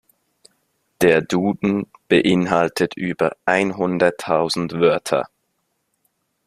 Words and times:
Der 1.01 1.21
Duden 1.21 1.85
beeinhaltet 2.07 2.97
über 2.97 3.35
einhunderttausend 3.45 4.73
Wörter. 4.73 5.25